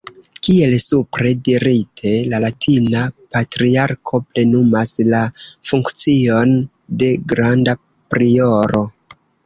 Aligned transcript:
Kiel 0.45 0.71
supre 0.83 1.33
dirite, 1.47 2.13
la 2.31 2.39
latina 2.45 3.03
Patriarko 3.37 4.23
plenumas 4.31 4.97
la 5.13 5.23
funkcion 5.45 6.59
de 7.05 7.15
Granda 7.35 7.81
Prioro. 8.17 8.87